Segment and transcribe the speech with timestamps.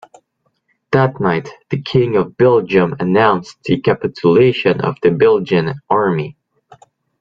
[0.93, 6.37] That night the King of Belgium announced the capitulation of the Belgian army.